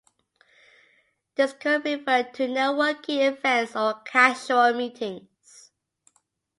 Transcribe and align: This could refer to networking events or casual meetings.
This 1.35 1.53
could 1.53 1.85
refer 1.85 2.23
to 2.23 2.47
networking 2.47 3.29
events 3.37 3.75
or 3.75 4.01
casual 4.03 4.73
meetings. 4.73 5.69